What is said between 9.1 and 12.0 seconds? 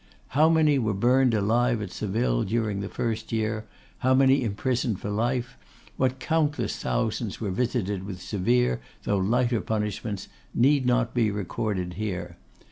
lighter punishments, need not be recorded